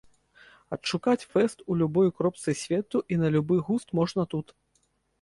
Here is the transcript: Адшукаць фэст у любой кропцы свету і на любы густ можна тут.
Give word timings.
Адшукаць 0.77 1.27
фэст 1.35 1.61
у 1.69 1.77
любой 1.83 2.11
кропцы 2.21 2.57
свету 2.65 3.05
і 3.15 3.23
на 3.23 3.27
любы 3.39 3.55
густ 3.71 3.87
можна 4.01 4.21
тут. 4.37 4.61